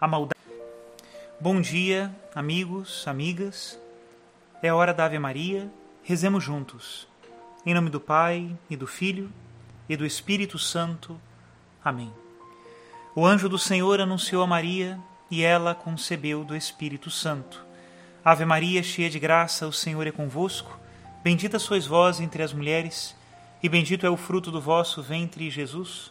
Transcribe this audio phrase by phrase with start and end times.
[0.00, 0.40] a maldade.
[1.38, 3.78] Bom dia, amigos, amigas.
[4.62, 5.70] É hora da Ave Maria.
[6.02, 7.06] Rezemos juntos.
[7.66, 9.30] Em nome do Pai, e do Filho,
[9.86, 11.20] e do Espírito Santo.
[11.84, 12.10] Amém.
[13.14, 14.98] O anjo do Senhor anunciou a Maria,
[15.30, 17.62] e ela concebeu do Espírito Santo.
[18.24, 20.78] Ave Maria, cheia de graça, o Senhor é convosco.
[21.22, 23.14] Bendita sois vós entre as mulheres,
[23.62, 26.10] e bendito é o fruto do vosso ventre, Jesus.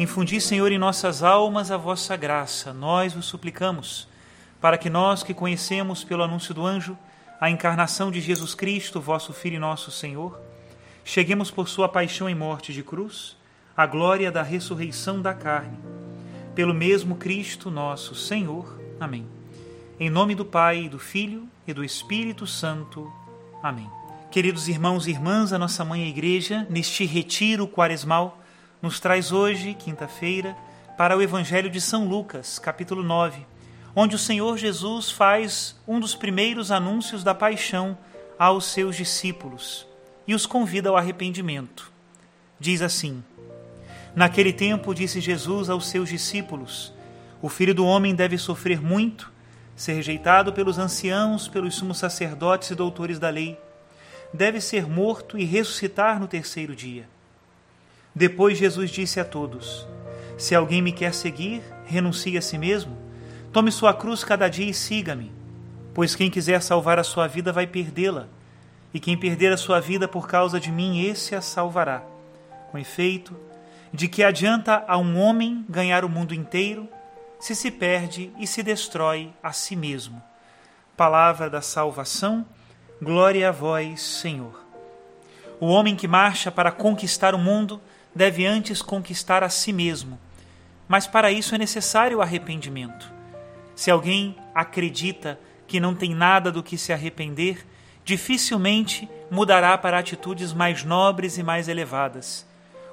[0.00, 4.08] Infundi, Senhor, em nossas almas a vossa graça, nós vos suplicamos,
[4.58, 6.96] para que nós que conhecemos pelo anúncio do anjo
[7.38, 10.40] a encarnação de Jesus Cristo, vosso Filho e nosso Senhor,
[11.04, 13.36] cheguemos por sua paixão e morte de cruz
[13.76, 15.78] à glória da ressurreição da carne.
[16.54, 18.80] Pelo mesmo Cristo nosso Senhor.
[18.98, 19.28] Amém.
[19.98, 23.12] Em nome do Pai, do Filho e do Espírito Santo.
[23.62, 23.90] Amém.
[24.30, 28.39] Queridos irmãos e irmãs, a nossa mãe a igreja, neste retiro quaresmal,
[28.82, 30.56] nos traz hoje, quinta-feira,
[30.96, 33.46] para o Evangelho de São Lucas, capítulo 9,
[33.94, 37.96] onde o Senhor Jesus faz um dos primeiros anúncios da paixão
[38.38, 39.86] aos seus discípulos
[40.26, 41.92] e os convida ao arrependimento.
[42.58, 43.22] Diz assim:
[44.14, 46.92] Naquele tempo disse Jesus aos seus discípulos:
[47.42, 49.30] O filho do homem deve sofrer muito,
[49.76, 53.58] ser rejeitado pelos anciãos, pelos sumos sacerdotes e doutores da lei,
[54.32, 57.06] deve ser morto e ressuscitar no terceiro dia.
[58.14, 59.86] Depois Jesus disse a todos:
[60.36, 62.96] Se alguém me quer seguir, renuncie a si mesmo,
[63.52, 65.32] tome sua cruz cada dia e siga-me.
[65.94, 68.28] Pois quem quiser salvar a sua vida vai perdê-la,
[68.92, 72.02] e quem perder a sua vida por causa de mim, esse a salvará.
[72.70, 73.36] Com efeito,
[73.92, 76.88] de que adianta a um homem ganhar o mundo inteiro
[77.40, 80.22] se se perde e se destrói a si mesmo?
[80.96, 82.44] Palavra da salvação,
[83.00, 84.64] glória a vós, Senhor.
[85.58, 87.80] O homem que marcha para conquistar o mundo
[88.14, 90.18] deve antes conquistar a si mesmo.
[90.88, 93.12] Mas para isso é necessário o arrependimento.
[93.74, 97.64] Se alguém acredita que não tem nada do que se arrepender,
[98.04, 102.44] dificilmente mudará para atitudes mais nobres e mais elevadas.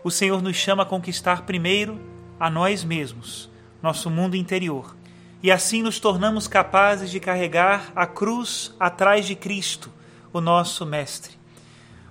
[0.04, 2.00] O Senhor nos chama a conquistar primeiro
[2.40, 3.50] a nós mesmos,
[3.82, 4.96] nosso mundo interior,
[5.42, 9.92] e assim nos tornamos capazes de carregar a cruz atrás de Cristo,
[10.32, 11.34] o nosso Mestre.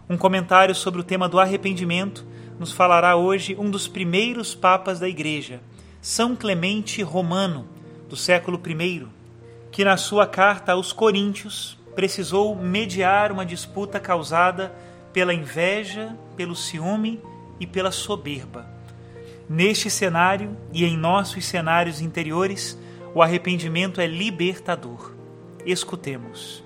[0.08, 2.26] Um comentário sobre o tema do arrependimento
[2.58, 5.60] nos falará hoje um dos primeiros papas da Igreja,
[6.00, 7.68] São Clemente Romano,
[8.08, 9.06] do século I,
[9.70, 14.74] que na sua carta aos Coríntios precisou mediar uma disputa causada
[15.12, 17.20] pela inveja, pelo ciúme
[17.58, 18.66] e pela soberba.
[19.48, 22.78] Neste cenário e em nossos cenários interiores,
[23.14, 25.14] o arrependimento é libertador.
[25.64, 26.65] Escutemos.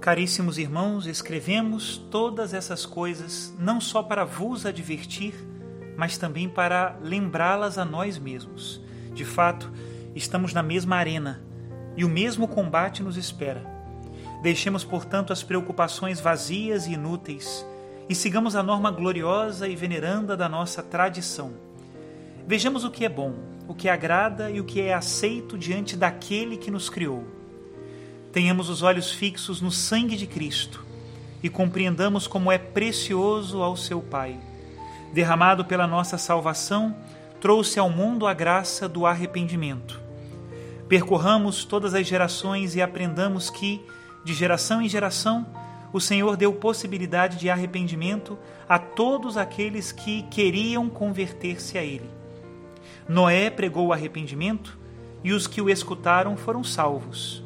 [0.00, 5.34] Caríssimos irmãos, escrevemos todas essas coisas não só para vos advertir,
[5.94, 8.80] mas também para lembrá-las a nós mesmos.
[9.12, 9.70] De fato,
[10.14, 11.42] estamos na mesma arena
[11.98, 13.62] e o mesmo combate nos espera.
[14.42, 17.62] Deixemos, portanto, as preocupações vazias e inúteis
[18.08, 21.52] e sigamos a norma gloriosa e veneranda da nossa tradição.
[22.46, 23.34] Vejamos o que é bom,
[23.68, 27.39] o que agrada e o que é aceito diante daquele que nos criou
[28.32, 30.84] tenhamos os olhos fixos no sangue de Cristo
[31.42, 34.38] e compreendamos como é precioso ao seu Pai.
[35.12, 36.94] Derramado pela nossa salvação,
[37.40, 40.00] trouxe ao mundo a graça do arrependimento.
[40.88, 43.80] Percorramos todas as gerações e aprendamos que,
[44.24, 45.46] de geração em geração,
[45.92, 48.38] o Senhor deu possibilidade de arrependimento
[48.68, 52.08] a todos aqueles que queriam converter-se a Ele.
[53.08, 54.78] Noé pregou o arrependimento
[55.24, 57.42] e os que o escutaram foram salvos.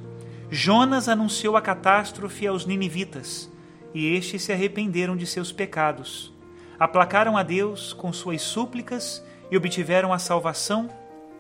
[0.50, 3.50] Jonas anunciou a catástrofe aos ninivitas,
[3.94, 6.32] e estes se arrependeram de seus pecados.
[6.79, 10.91] Aplacaram a Deus com suas súplicas e obtiveram a salvação,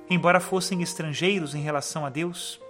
[0.08, 2.60] embora fossem estrangeiros em relação a Deus.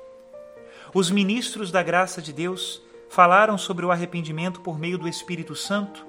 [0.93, 6.05] Os ministros da graça de Deus falaram sobre o arrependimento por meio do Espírito Santo,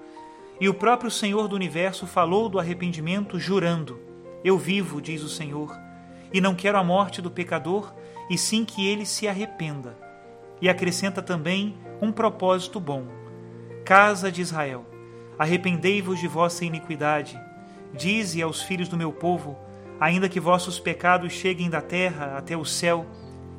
[0.60, 4.00] e o próprio Senhor do universo falou do arrependimento, jurando:
[4.44, 5.78] Eu vivo, diz o Senhor,
[6.33, 7.94] e não quero a morte do pecador,
[8.30, 10.05] e sim que ele se arrependa.
[10.62, 13.06] E acrescenta também um propósito bom:
[13.84, 14.86] Casa de Israel,
[15.38, 17.40] arrependei-vos de vossa iniquidade.
[17.94, 19.57] Dize aos filhos do meu povo:
[20.00, 23.06] ainda que vossos pecados cheguem da terra até o céu,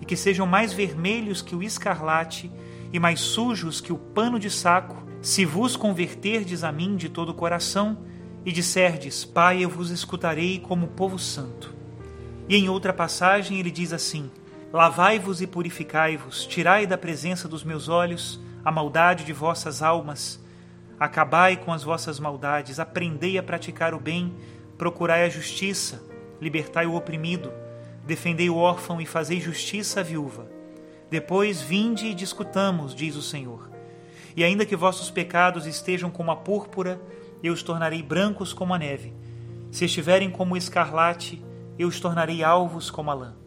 [0.01, 2.51] e que sejam mais vermelhos que o escarlate
[2.93, 7.31] e mais sujos que o pano de saco, se vos converterdes a mim de todo
[7.31, 7.99] o coração
[8.45, 11.75] e disserdes: Pai, eu vos escutarei como povo santo.
[12.49, 14.31] E em outra passagem ele diz assim:
[14.73, 20.45] Lavai-vos e purificai-vos, tirai da presença dos meus olhos a maldade de vossas almas,
[20.99, 24.35] acabai com as vossas maldades, aprendei a praticar o bem,
[24.77, 26.03] procurai a justiça,
[26.41, 27.53] libertai o oprimido,
[28.05, 30.51] defendei o órfão e fazei justiça à viúva.
[31.09, 33.71] Depois vinde e discutamos, diz o Senhor.
[34.35, 37.01] E ainda que vossos pecados estejam como a púrpura,
[37.41, 39.15] eu os tornarei brancos como a neve.
[39.71, 41.43] Se estiverem como escarlate,
[41.79, 43.46] eu os tornarei alvos como a lã.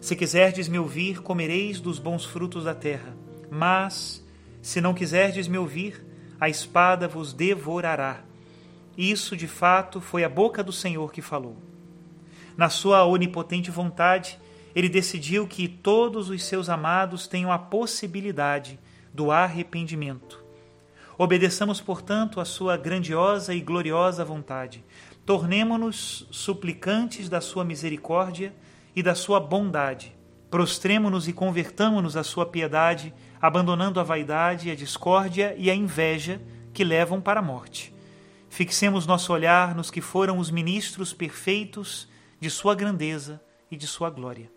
[0.00, 3.16] Se quiserdes me ouvir, comereis dos bons frutos da terra.
[3.50, 4.24] Mas,
[4.62, 6.04] se não quiserdes me ouvir,
[6.40, 8.20] a espada vos devorará.
[8.96, 11.56] Isso, de fato, foi a boca do Senhor que falou.
[12.56, 14.38] Na sua onipotente vontade,
[14.74, 18.78] ele decidiu que todos os seus amados tenham a possibilidade
[19.12, 20.44] do arrependimento.
[21.16, 24.84] Obedeçamos, portanto, a sua grandiosa e gloriosa vontade.
[25.26, 28.54] Tornemo-nos suplicantes da sua misericórdia
[28.98, 30.12] e da sua bondade.
[30.50, 36.40] Prostremo-nos e convertamo-nos à sua piedade, abandonando a vaidade, a discórdia e a inveja
[36.74, 37.94] que levam para a morte.
[38.50, 42.08] Fixemos nosso olhar nos que foram os ministros perfeitos
[42.40, 43.40] de sua grandeza
[43.70, 44.50] e de sua glória.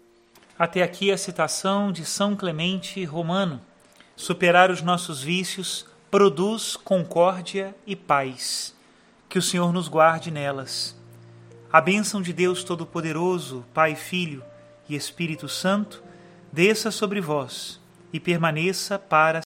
[0.57, 3.61] Até aqui a citação de São Clemente Romano.
[4.15, 8.75] Superar os nossos vícios produz concórdia e paz.
[9.29, 10.99] Que o Senhor nos guarde nelas.
[11.73, 14.43] A bênção de Deus Todo-Poderoso, Pai, Filho
[14.89, 16.03] e Espírito Santo,
[16.51, 17.79] desça sobre vós
[18.11, 19.39] e permaneça para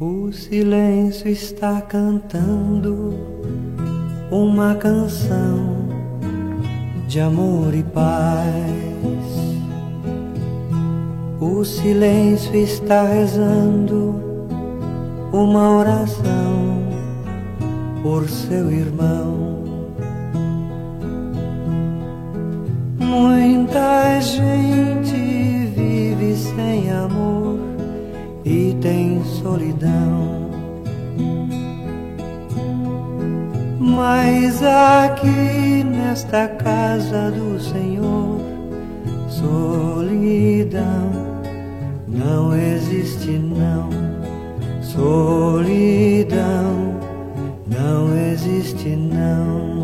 [0.00, 3.14] O silêncio está cantando
[4.30, 5.86] uma canção
[7.06, 9.13] de amor e paz.
[11.46, 14.14] O silêncio está rezando
[15.30, 16.78] uma oração
[18.02, 19.62] por seu irmão.
[22.98, 27.58] Muita gente vive sem amor
[28.42, 30.48] e tem solidão.
[33.78, 38.40] Mas aqui nesta casa do Senhor,
[39.28, 41.33] solidão
[42.14, 43.90] não existe não.
[44.80, 46.34] Solidão
[47.66, 49.74] não existe não.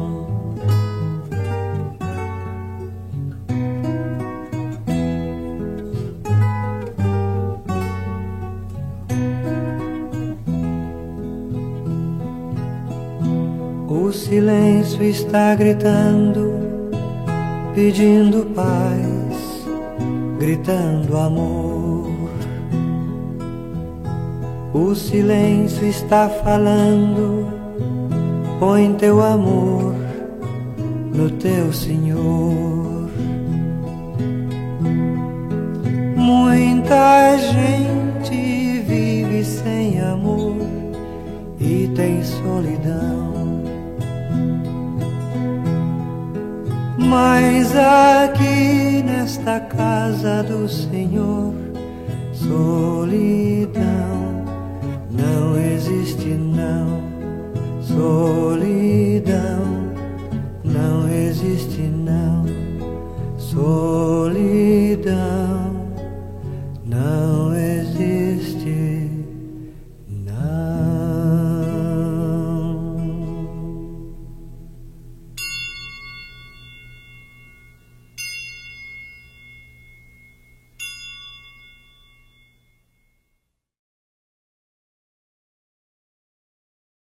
[13.88, 16.52] O silêncio está gritando,
[17.75, 19.66] pedindo paz,
[20.38, 21.70] gritando amor.
[24.73, 27.49] O silêncio está falando,
[28.61, 29.97] põe teu amor
[31.12, 33.11] no teu Senhor.
[36.15, 40.55] Muita gente vive sem amor
[41.59, 43.65] e tem solidão.
[46.97, 51.53] Mas aqui nesta casa do Senhor,
[52.33, 53.60] solidão
[58.11, 58.60] sol.